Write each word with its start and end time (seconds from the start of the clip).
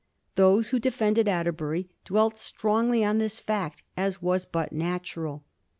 Those 0.33 0.69
who 0.69 0.79
defended 0.79 1.27
Atterbury 1.27 1.87
dwelt 2.05 2.35
strongly 2.35 3.03
on 3.05 3.19
this 3.19 3.39
fact, 3.39 3.83
as 3.95 4.19
was 4.19 4.45
but 4.47 4.71
natural. 4.73 5.43